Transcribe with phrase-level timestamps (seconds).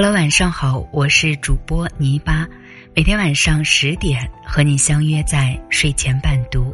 [0.00, 2.46] Hello，晚上好，我是主播泥巴，
[2.94, 6.72] 每天晚上十点和你相约在睡前伴读。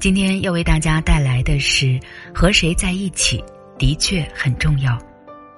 [0.00, 2.00] 今天要为大家带来的是
[2.34, 3.44] 和谁在一起
[3.78, 4.98] 的确很重要，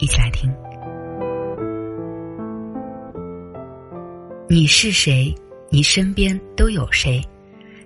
[0.01, 0.53] 一起来听。
[4.49, 5.33] 你是谁？
[5.71, 7.23] 你身边都有谁？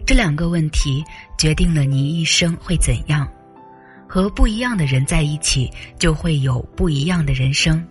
[0.06, 1.04] 这两个问题
[1.36, 3.30] 决定了你一生会怎样。
[4.08, 7.86] 和不一样的人在一起，就会有不一样的人生。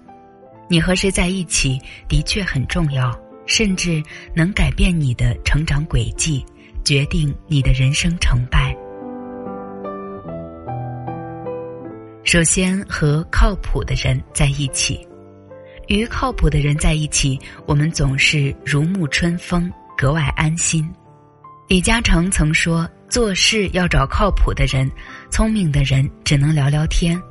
[0.74, 4.02] 你和谁在一起的确很重要，甚至
[4.34, 6.44] 能改变你的成长轨迹，
[6.84, 8.76] 决定你的人生成败。
[12.24, 15.08] 首先，和靠谱的人在一起。
[15.90, 20.92] 与靠谱的人在一起，我们总是如沐春风，格外安心。
[21.68, 22.90] 李嘉诚曾说。
[23.08, 24.90] 做事要找靠谱的人，
[25.30, 27.16] 聪明的人只能聊聊天。《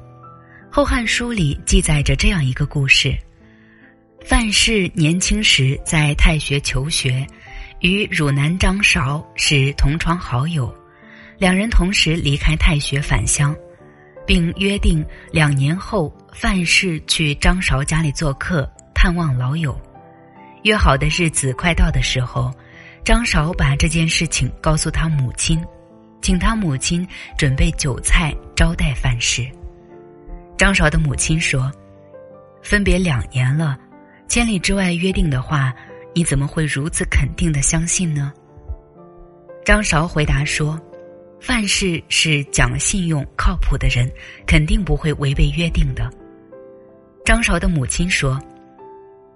[0.71, 3.19] 后汉书》里记载着这样一个故事：
[4.25, 7.27] 范氏年轻时在太学求学，
[7.81, 10.73] 与汝南张韶是同窗好友，
[11.39, 13.55] 两人同时离开太学返乡，
[14.27, 19.79] 并约定两年后范氏去张韶家里做客探望老友。
[20.63, 22.53] 约好的日子快到的时候。
[23.05, 25.61] 张韶把这件事情告诉他母亲，
[26.21, 27.05] 请他母亲
[27.37, 29.45] 准备酒菜招待范氏。
[30.57, 31.69] 张韶的母亲说
[32.63, 33.77] ：“分别两年了，
[34.33, 35.75] 千里之外约定的话，
[36.15, 38.33] 你怎么会如此肯定的相信呢？”
[39.63, 40.81] 张韶回答说
[41.39, 44.11] ：“范氏是讲信用、靠谱的人，
[44.47, 46.11] 肯定不会违背约定的。”
[47.27, 48.41] 张韶的母亲说：“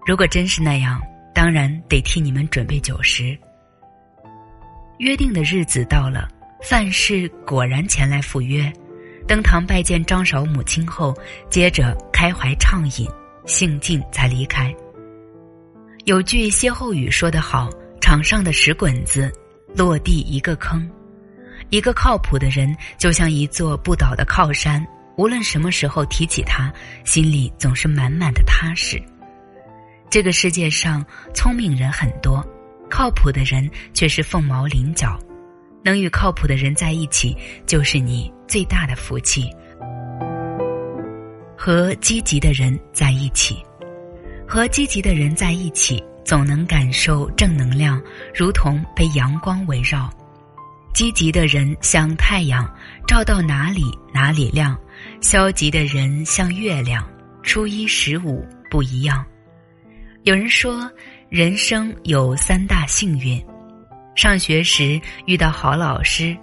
[0.06, 0.98] 如果真是那样，
[1.34, 3.36] 当然得替你们准备酒食。”
[4.96, 6.26] 约定的日子到了，
[6.62, 8.72] 范氏果然前来赴约，
[9.28, 11.14] 登堂拜见张韶母亲后，
[11.50, 13.06] 接着开怀畅饮，
[13.44, 14.74] 兴尽才离开。
[16.06, 17.68] 有句歇后语说得好
[18.00, 19.28] ：“场上的石滚子，
[19.74, 20.88] 落地一个坑。”
[21.68, 24.86] 一个靠谱的人就像一座不倒的靠山，
[25.16, 26.72] 无论什么时候提起他，
[27.04, 29.02] 心里总是满满的踏实。
[30.08, 31.04] 这个世界上
[31.34, 32.40] 聪明人很多。
[32.88, 35.18] 靠谱的人却是凤毛麟角，
[35.84, 37.36] 能与靠谱的人在一起，
[37.66, 39.50] 就是你最大的福气。
[41.58, 43.60] 和积极的人在一起，
[44.48, 48.00] 和积极的人在一起，总能感受正能量，
[48.34, 50.10] 如同被阳光围绕。
[50.94, 52.66] 积极的人像太阳，
[53.06, 53.82] 照到哪里
[54.14, 54.74] 哪里亮；
[55.20, 57.06] 消极的人像月亮，
[57.42, 59.24] 初一十五不一样。
[60.22, 60.90] 有人说。
[61.28, 63.44] 人生有三大幸运：
[64.14, 66.36] 上学时遇到好老师，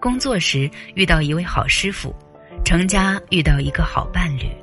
[0.00, 2.16] 工作时遇到一位好师傅，
[2.64, 4.61] 成家遇到一个好伴侣。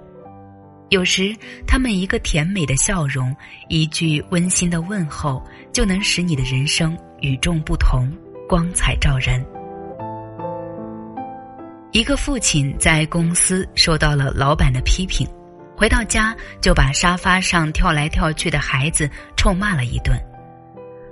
[0.90, 1.36] 有时，
[1.68, 3.36] 他们一个甜美的笑容，
[3.68, 8.12] 一句温馨的问候，就能使你的人生与众不同，
[8.48, 9.46] 光彩照人。
[11.92, 15.28] 一个父亲在公司受到了老板的批评。
[15.78, 20.20] 回到家就把沙发上跳来跳去的孩子臭骂了一顿，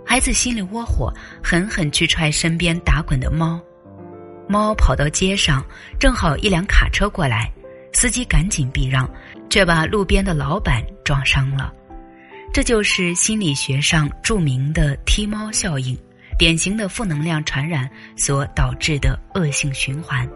[0.06, 3.62] 孩子心里窝火，狠狠去踹身边打滚的猫，
[4.50, 5.64] 猫跑到街上，
[5.98, 7.50] 正好一辆卡车过来，
[7.94, 9.10] 司机赶紧避让，
[9.50, 11.74] 却把路边的老板撞伤了。
[12.54, 15.98] 这就是心理学上著名的踢猫效应，
[16.40, 20.28] 典型的负能量传染所导致的恶性循环。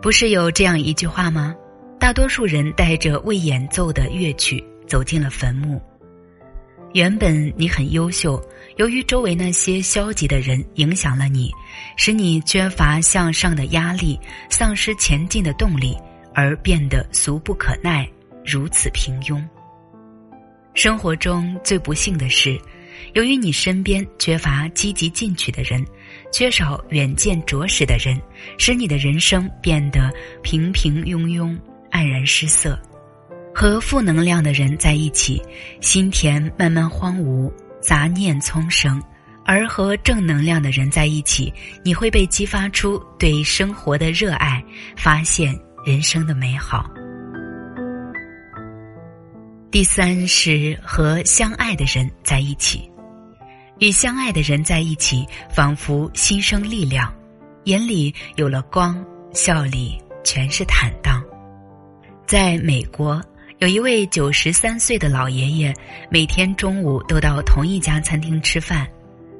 [0.00, 1.54] 不是有这样一句话吗？
[1.98, 5.82] 大多数人带着未演奏的乐曲走进了坟墓。
[6.92, 8.40] 原本你很优秀，
[8.78, 11.50] 由于周围那些消极的人影响了你，
[11.96, 14.18] 使你缺乏向上的压力，
[14.48, 15.96] 丧失前进的动力，
[16.32, 18.08] 而变得俗不可耐，
[18.44, 19.44] 如此平庸。
[20.74, 22.58] 生活中最不幸的是。
[23.14, 25.84] 由于你身边缺乏积极进取的人，
[26.32, 28.20] 缺少远见卓识的人，
[28.58, 30.12] 使你的人生变得
[30.42, 31.56] 平平庸庸、
[31.90, 32.78] 黯然失色。
[33.54, 35.40] 和负能量的人在一起，
[35.80, 37.50] 心田慢慢荒芜，
[37.88, 39.00] 杂念丛生；
[39.46, 41.50] 而和正能量的人在一起，
[41.82, 44.62] 你会被激发出对生活的热爱，
[44.94, 46.84] 发现人生的美好。
[49.70, 52.90] 第三是和相爱的人在一起。
[53.78, 57.10] 与相爱的人在一起，仿佛心生力量，
[57.64, 59.02] 眼里有了光，
[59.32, 61.24] 笑里全是坦荡。
[62.26, 63.18] 在美国，
[63.58, 65.74] 有一位九十三岁的老爷爷，
[66.08, 68.86] 每天中午都到同一家餐厅吃饭，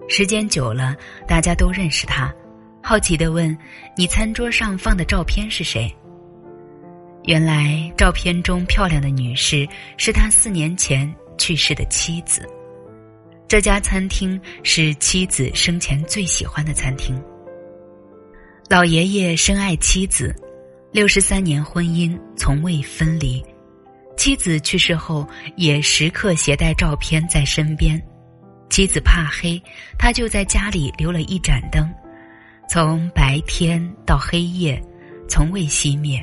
[0.08, 2.34] 时间久了，大家都认识他，
[2.82, 3.56] 好奇的问
[3.96, 5.88] ：“你餐桌上放的照片是谁？”
[7.26, 9.64] 原来照片中漂亮的女士
[9.96, 12.44] 是他四年前去世的妻子。
[13.46, 17.16] 这家餐厅是妻子生前最喜欢的餐厅。
[18.68, 20.34] 老爷爷深爱妻子，
[20.90, 23.40] 六十三年婚姻从未分离。
[24.18, 25.24] 妻子去世后，
[25.56, 28.02] 也时刻携带照片在身边。
[28.68, 29.62] 妻子怕黑，
[29.96, 31.88] 他就在家里留了一盏灯，
[32.68, 34.82] 从白天到黑夜，
[35.28, 36.20] 从未熄灭，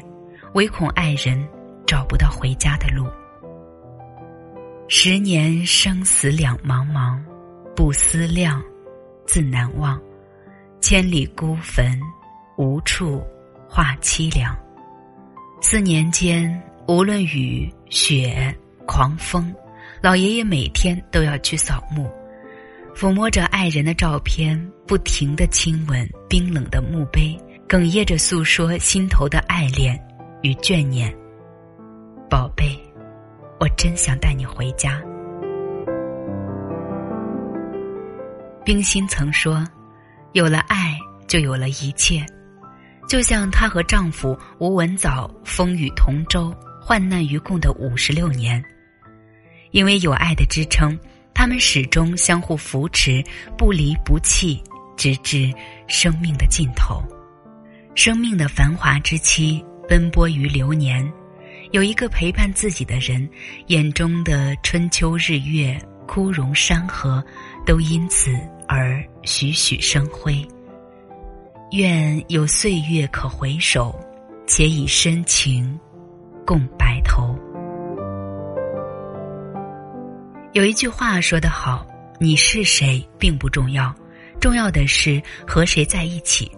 [0.56, 1.42] 唯恐爱人
[1.88, 3.08] 找不到回家的路。
[4.90, 7.18] 十年生死两茫茫，
[7.78, 8.62] 不思量，
[9.26, 10.00] 自难忘。
[10.82, 11.98] 千里孤坟，
[12.58, 13.24] 无处
[13.70, 14.56] 话凄凉。
[15.62, 18.54] 四年间，无论雨雪
[18.86, 19.54] 狂风，
[20.02, 22.10] 老爷爷每天都要去扫墓，
[22.96, 27.38] 抚摸着爱人的照片，不停的亲吻冰冷的墓碑，
[27.68, 30.00] 哽咽着诉说心头的爱恋
[30.42, 31.14] 与眷念。
[32.30, 32.80] 宝贝。
[33.58, 35.02] 我真想带你回家。
[38.66, 39.66] 冰心曾说
[40.34, 42.24] ：“有了爱，就有了一切。”
[43.08, 46.54] 就像她和丈夫吴文藻风雨同舟、
[46.88, 48.64] 患难与共的五十六年，
[49.72, 50.96] 因为有爱的支撑，
[51.34, 53.24] 他们始终相互扶持，
[53.58, 54.62] 不离不弃，
[54.96, 55.52] 直至
[55.88, 57.04] 生命的尽头。
[57.96, 61.12] 生命的繁华之期，奔波于流年。
[61.72, 63.28] 有一个陪伴自己的人，
[63.66, 67.26] 眼中的春秋日月、枯荣山河，
[67.66, 68.30] 都因此
[68.68, 70.40] 而栩栩生辉。
[71.72, 74.00] 愿有岁月可回首，
[74.46, 75.80] 且以深情
[76.46, 77.36] 共白头。
[80.54, 81.86] 有一句话说得好
[82.20, 83.94] ：“你是谁并不重要，
[84.40, 86.52] 重要的是和谁在一起。”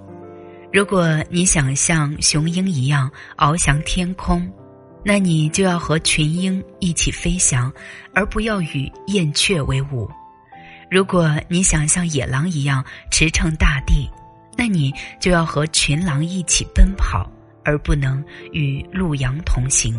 [0.71, 4.47] 如果你想像雄鹰一样翱翔天空。
[5.05, 7.71] 那你就要和群鹰一起飞翔，
[8.13, 10.09] 而不要与燕雀为伍。
[10.91, 14.09] 如果你想像野狼一样驰骋大地，
[14.57, 17.31] 那你就要和群狼一起奔跑，
[17.67, 19.93] 而不能与鹿羊同行。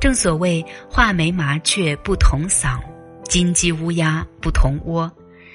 [0.00, 2.80] 正所谓画眉麻雀不同嗓，
[3.24, 5.10] 金鸡乌鸦不同窝。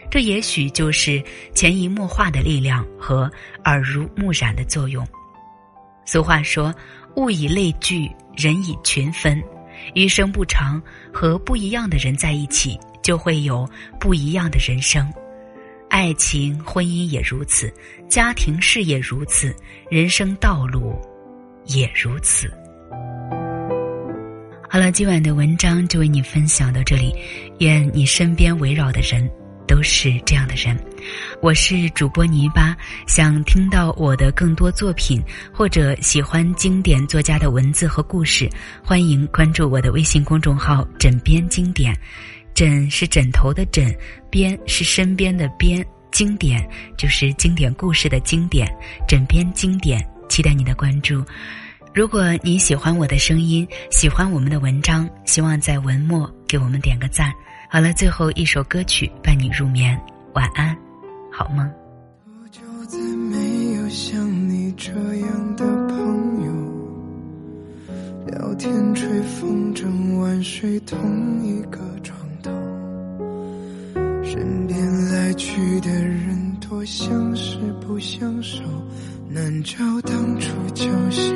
[0.10, 1.22] 这也许就是
[1.54, 3.30] 潜移默化的力量和
[3.66, 5.06] 耳濡目染的作用。
[6.06, 6.74] 俗话说
[7.18, 9.44] ：“物以类聚。”人以群分，
[9.96, 10.80] 余生不长，
[11.12, 13.68] 和不一样的人在一起，就会有
[14.00, 15.12] 不一样的人生。
[15.90, 17.74] 爱情、婚姻也如此，
[18.08, 19.56] 家庭、事业如此，
[19.90, 21.02] 人生道路
[21.68, 22.52] 也如此。
[24.69, 27.14] 好了，今晚的文章就为你分享到这里，
[27.60, 29.30] 愿你身边围绕的人。
[29.68, 30.80] 都是这样的人，
[31.42, 32.74] 我是主播泥巴。
[33.06, 35.22] 想听到我的更多作品，
[35.54, 38.50] 或者喜欢经典作家的文字和故事，
[38.81, 41.94] 欢迎关注我的微信公众号“枕边经典”。
[42.56, 43.94] 枕是枕头的枕，
[44.31, 46.66] 边是身边的边，经典
[46.98, 48.66] 就是经典故事的经典。
[49.06, 51.24] 枕边经典，期待你的关注。
[51.94, 57.34] 如果你喜欢我的声音，喜欢我们的文章，希望在文末给我们点个赞。
[57.70, 60.00] 好了，最后一首歌曲伴你入眠，
[60.34, 60.78] 晚安，
[61.32, 61.68] 好梦。
[62.24, 66.52] 多久再没有像你这样的朋友？
[68.28, 70.98] 聊天吹风筝晚睡同
[71.44, 72.52] 一个床头，
[74.24, 78.62] 身边来去的人多相识不相守，
[79.30, 81.33] 难找当初交心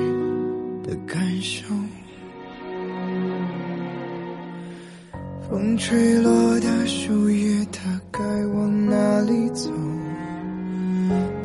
[0.83, 1.65] 的感受。
[5.50, 9.71] 风吹落的树叶，它该往哪里走？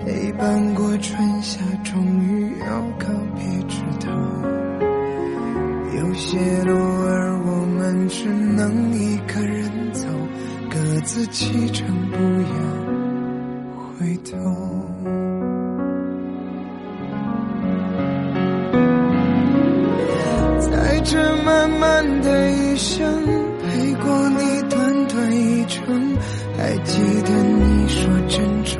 [0.04, 4.10] 陪伴过春夏，终于要告别枝头。
[5.96, 10.08] 有些路儿，我们只能一个人走，
[10.68, 12.85] 各自启程，不要
[13.98, 14.36] 回头。
[20.60, 23.46] 在这漫漫的一生。
[23.68, 26.16] 陪过你短短一程，
[26.56, 28.72] 还记得你说珍重。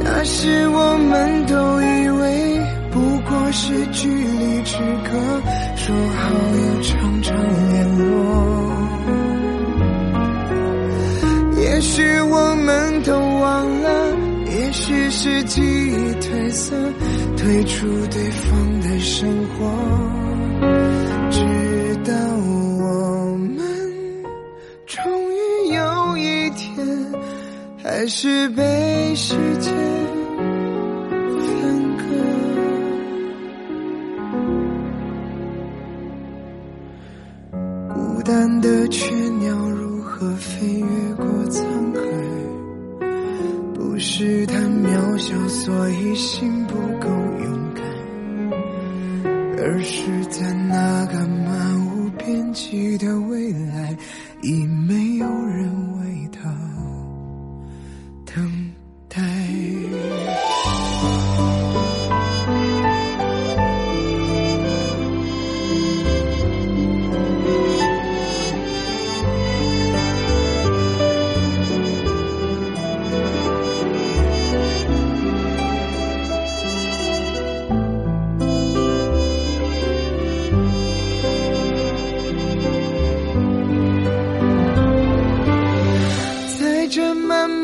[0.00, 2.60] 那时我们都以为
[2.90, 5.10] 不过是距离之隔，
[5.76, 7.36] 说好要常常
[15.38, 16.74] 是记忆褪色
[17.36, 19.70] 退出对方的生活。
[21.30, 21.38] 直
[22.04, 22.12] 到
[22.82, 23.56] 我们
[24.84, 24.98] 终
[25.30, 26.84] 于有一天
[27.84, 29.72] 还是被时间
[31.38, 32.02] 分割。
[37.94, 39.17] 孤单的去
[49.90, 50.17] 是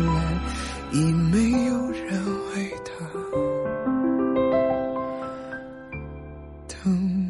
[6.83, 7.20] 等待。